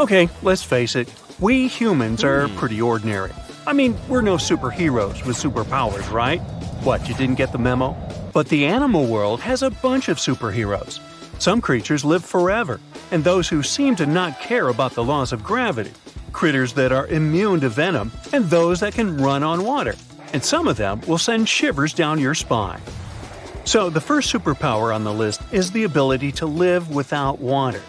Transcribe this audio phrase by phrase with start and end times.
[0.00, 2.56] Okay, let's face it, we humans are hmm.
[2.56, 3.32] pretty ordinary.
[3.66, 6.40] I mean, we're no superheroes with superpowers, right?
[6.84, 7.94] What, you didn't get the memo?
[8.32, 11.00] But the animal world has a bunch of superheroes.
[11.38, 15.44] Some creatures live forever, and those who seem to not care about the laws of
[15.44, 15.92] gravity.
[16.32, 19.96] Critters that are immune to venom, and those that can run on water.
[20.32, 22.80] And some of them will send shivers down your spine.
[23.64, 27.82] So, the first superpower on the list is the ability to live without water.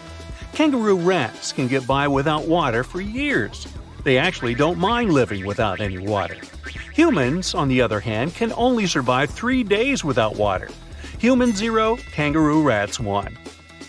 [0.54, 3.66] Kangaroo rats can get by without water for years.
[4.04, 6.36] They actually don't mind living without any water.
[6.94, 10.68] Humans, on the other hand, can only survive three days without water.
[11.18, 13.38] Human 0, kangaroo rats 1.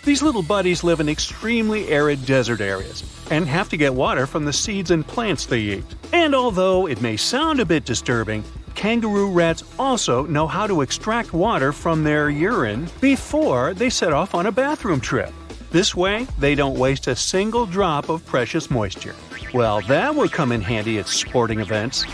[0.04, 4.44] These little buddies live in extremely arid desert areas and have to get water from
[4.44, 5.84] the seeds and plants they eat.
[6.12, 8.42] And although it may sound a bit disturbing,
[8.74, 14.34] kangaroo rats also know how to extract water from their urine before they set off
[14.34, 15.32] on a bathroom trip.
[15.74, 19.16] This way, they don't waste a single drop of precious moisture.
[19.52, 22.06] Well, that would come in handy at sporting events.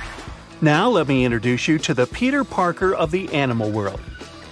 [0.62, 4.00] Now, let me introduce you to the Peter Parker of the animal world.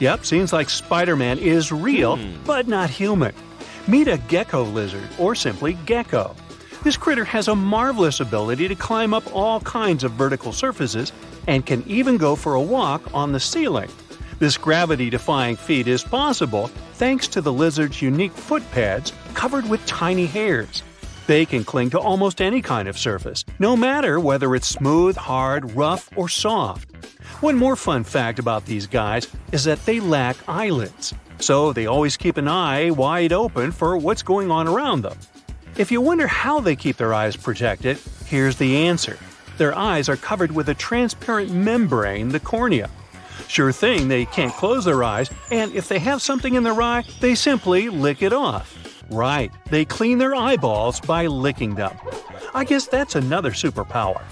[0.00, 2.36] Yep, seems like Spider Man is real, hmm.
[2.44, 3.32] but not human.
[3.86, 6.36] Meet a gecko lizard, or simply gecko.
[6.84, 11.14] This critter has a marvelous ability to climb up all kinds of vertical surfaces
[11.46, 13.88] and can even go for a walk on the ceiling.
[14.38, 19.86] This gravity defying feat is possible thanks to the lizard's unique foot pads covered with
[19.86, 20.82] tiny hairs.
[21.28, 25.76] They can cling to almost any kind of surface, no matter whether it's smooth, hard,
[25.76, 26.90] rough, or soft.
[27.40, 32.16] One more fun fact about these guys is that they lack eyelids, so they always
[32.16, 35.18] keep an eye wide open for what's going on around them.
[35.76, 39.16] If you wonder how they keep their eyes protected, here's the answer.
[39.56, 42.90] Their eyes are covered with a transparent membrane, the cornea.
[43.48, 47.02] Sure thing, they can't close their eyes, and if they have something in their eye,
[47.20, 48.76] they simply lick it off.
[49.10, 51.96] Right, they clean their eyeballs by licking them.
[52.54, 54.22] I guess that's another superpower.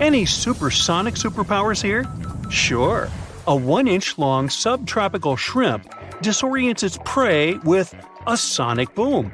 [0.00, 2.04] Any supersonic superpowers here?
[2.50, 3.08] Sure.
[3.46, 5.88] A one inch long subtropical shrimp
[6.20, 7.94] disorients its prey with
[8.26, 9.32] a sonic boom.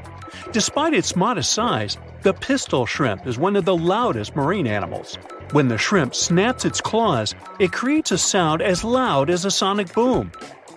[0.52, 5.18] Despite its modest size, the pistol shrimp is one of the loudest marine animals.
[5.52, 9.92] When the shrimp snaps its claws, it creates a sound as loud as a sonic
[9.94, 10.32] boom.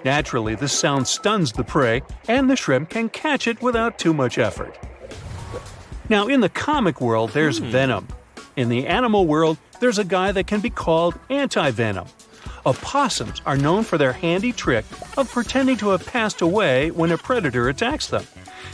[0.06, 4.38] Naturally, this sound stuns the prey, and the shrimp can catch it without too much
[4.38, 4.78] effort.
[6.08, 7.70] Now, in the comic world, there's hmm.
[7.70, 8.08] Venom.
[8.56, 12.08] In the animal world, there's a guy that can be called anti venom.
[12.66, 14.86] Opossums are known for their handy trick
[15.18, 18.26] of pretending to have passed away when a predator attacks them.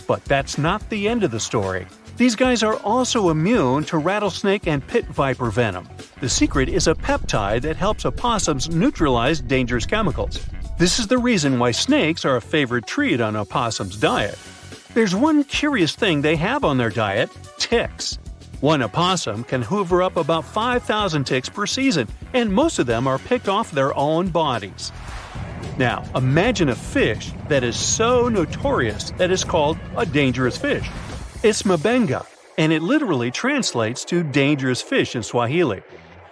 [0.07, 1.87] But that's not the end of the story.
[2.17, 5.89] These guys are also immune to rattlesnake and pit viper venom.
[6.21, 10.39] The secret is a peptide that helps opossums neutralize dangerous chemicals.
[10.77, 14.39] This is the reason why snakes are a favorite treat on opossums' diet.
[14.93, 18.17] There's one curious thing they have on their diet ticks.
[18.61, 23.19] One opossum can hoover up about 5,000 ticks per season, and most of them are
[23.19, 24.93] picked off their own bodies.
[25.77, 30.89] Now, imagine a fish that is so notorious that it's called a dangerous fish.
[31.45, 32.25] It's mbenga,
[32.57, 35.83] and it literally translates to dangerous fish in Swahili.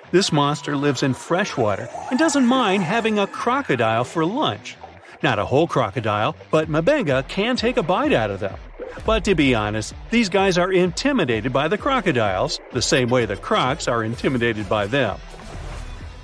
[0.10, 4.76] This monster lives in freshwater and doesn't mind having a crocodile for lunch.
[5.22, 8.58] Not a whole crocodile, but mbenga can take a bite out of them.
[9.06, 13.38] But to be honest, these guys are intimidated by the crocodiles, the same way the
[13.38, 15.20] crocs are intimidated by them.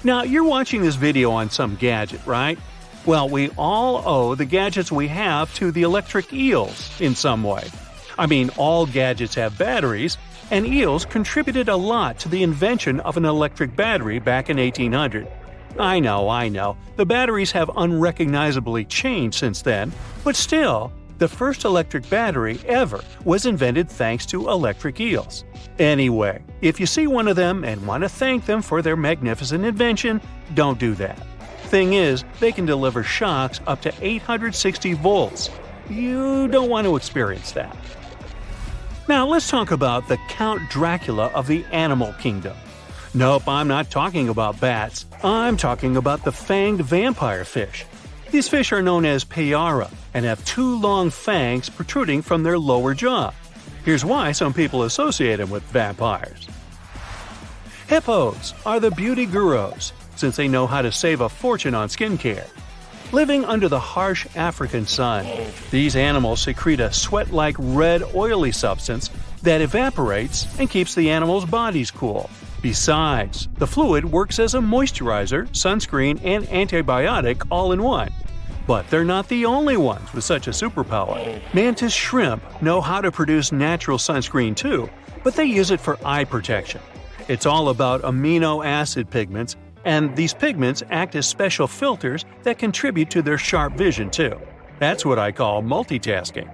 [0.04, 2.58] Now, you're watching this video on some gadget, right?
[3.06, 7.70] Well, we all owe the gadgets we have to the electric eels in some way.
[8.20, 10.18] I mean, all gadgets have batteries,
[10.52, 15.26] and eels contributed a lot to the invention of an electric battery back in 1800.
[15.80, 19.94] I know, I know, the batteries have unrecognizably changed since then,
[20.26, 25.46] but still, the first electric battery ever was invented thanks to electric eels.
[25.78, 29.64] Anyway, if you see one of them and want to thank them for their magnificent
[29.64, 30.20] invention,
[30.56, 31.26] don't do that.
[31.68, 35.50] Thing is, they can deliver shocks up to 860 volts.
[35.90, 37.78] You don't want to experience that.
[39.10, 42.56] Now, let's talk about the Count Dracula of the animal kingdom.
[43.16, 45.08] Nope, I'm not talking about bats.
[45.24, 47.88] I'm talking about the fanged vampire fish.
[48.30, 52.94] These fish are known as Payara and have two long fangs protruding from their lower
[52.94, 53.34] jaw.
[53.84, 56.48] Here's why some people associate them with vampires.
[57.88, 62.48] Hippos are the beauty gurus, since they know how to save a fortune on skincare.
[63.12, 65.26] Living under the harsh African sun,
[65.72, 69.10] these animals secrete a sweat like red, oily substance
[69.42, 72.30] that evaporates and keeps the animals' bodies cool.
[72.62, 78.12] Besides, the fluid works as a moisturizer, sunscreen, and antibiotic all in one.
[78.68, 81.42] But they're not the only ones with such a superpower.
[81.52, 84.88] Mantis shrimp know how to produce natural sunscreen too,
[85.24, 86.82] but they use it for eye protection.
[87.28, 93.10] It's all about amino acid pigments, and these pigments act as special filters that contribute
[93.12, 94.40] to their sharp vision too.
[94.80, 96.50] That's what I call multitasking.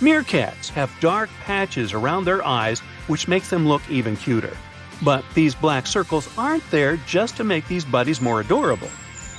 [0.00, 4.56] Meerkats have dark patches around their eyes which makes them look even cuter.
[5.02, 8.88] But these black circles aren't there just to make these buddies more adorable.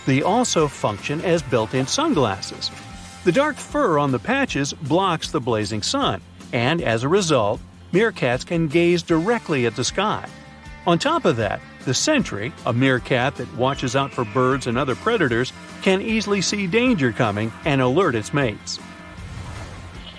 [0.06, 2.72] They also function as built in sunglasses.
[3.24, 6.22] The dark fur on the patches blocks the blazing sun,
[6.54, 7.60] and as a result,
[7.92, 10.28] meerkats can gaze directly at the sky.
[10.86, 14.94] On top of that, the sentry, a meerkat that watches out for birds and other
[14.94, 18.78] predators, can easily see danger coming and alert its mates.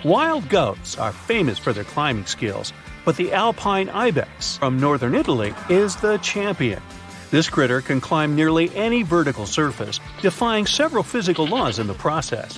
[0.03, 2.73] Wild goats are famous for their climbing skills,
[3.05, 6.81] but the alpine ibex from northern Italy is the champion.
[7.29, 12.57] This critter can climb nearly any vertical surface, defying several physical laws in the process.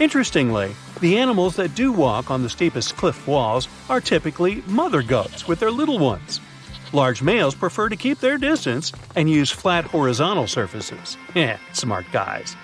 [0.00, 5.46] Interestingly, the animals that do walk on the steepest cliff walls are typically mother goats
[5.46, 6.40] with their little ones.
[6.92, 11.18] Large males prefer to keep their distance and use flat horizontal surfaces.
[11.36, 12.56] Eh, smart guys.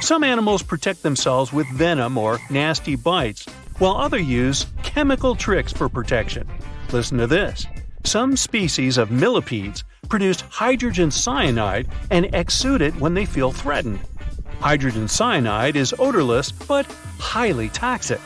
[0.00, 3.46] Some animals protect themselves with venom or nasty bites,
[3.78, 6.48] while others use chemical tricks for protection.
[6.90, 7.66] Listen to this.
[8.02, 14.00] Some species of millipedes produce hydrogen cyanide and exude it when they feel threatened.
[14.58, 16.86] Hydrogen cyanide is odorless but
[17.20, 18.20] highly toxic.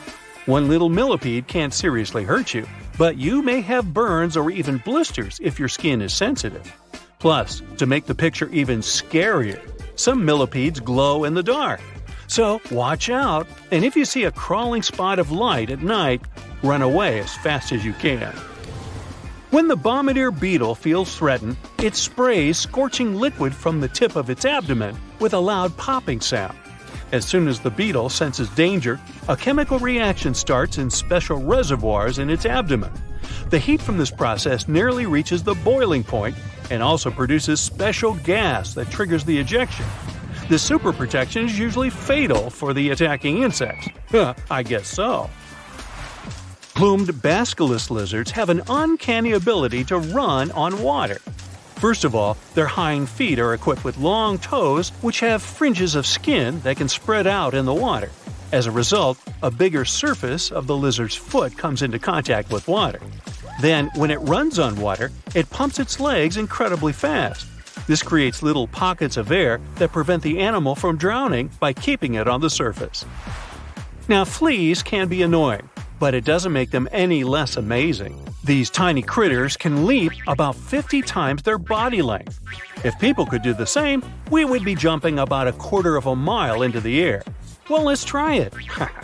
[0.47, 5.39] One little millipede can't seriously hurt you, but you may have burns or even blisters
[5.41, 6.73] if your skin is sensitive.
[7.19, 9.59] Plus, to make the picture even scarier,
[9.95, 11.81] some millipedes glow in the dark.
[12.27, 16.21] So watch out, and if you see a crawling spot of light at night,
[16.61, 18.33] run away as fast as you can.
[19.49, 24.43] When the bombardier beetle feels threatened, it sprays scorching liquid from the tip of its
[24.43, 26.57] abdomen with a loud popping sound.
[27.13, 28.99] As soon as the beetle senses danger,
[29.29, 32.91] a chemical reaction starts in special reservoirs in its abdomen.
[33.49, 36.35] The heat from this process nearly reaches the boiling point
[36.69, 39.85] and also produces special gas that triggers the ejection.
[40.49, 43.87] This super protection is usually fatal for the attacking insects.
[44.49, 45.29] I guess so.
[46.75, 51.19] Plumed basilisk lizards have an uncanny ability to run on water.
[51.77, 56.07] First of all, their hind feet are equipped with long toes which have fringes of
[56.07, 58.09] skin that can spread out in the water.
[58.51, 62.99] As a result, a bigger surface of the lizard's foot comes into contact with water.
[63.61, 67.45] Then, when it runs on water, it pumps its legs incredibly fast.
[67.85, 72.27] This creates little pockets of air that prevent the animal from drowning by keeping it
[72.27, 73.05] on the surface.
[74.07, 75.69] Now, fleas can be annoying
[75.99, 78.23] but it doesn't make them any less amazing.
[78.47, 82.39] These tiny critters can leap about 50 times their body length.
[82.85, 84.01] If people could do the same,
[84.31, 87.23] we would be jumping about a quarter of a mile into the air.
[87.69, 88.53] Well, let's try it.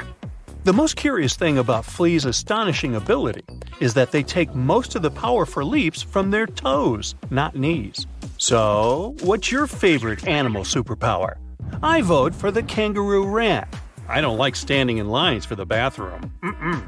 [0.63, 3.43] the most curious thing about fleas' astonishing ability
[3.81, 8.07] is that they take most of the power for leaps from their toes, not knees.
[8.37, 11.35] So, what's your favorite animal superpower?
[11.81, 13.67] I vote for the kangaroo rat.
[14.07, 16.31] I don't like standing in lines for the bathroom.
[16.41, 16.87] Mm-mm.